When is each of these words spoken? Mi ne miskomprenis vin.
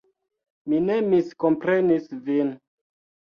Mi 0.71 0.79
ne 0.85 0.95
miskomprenis 1.09 2.09
vin. 2.31 2.51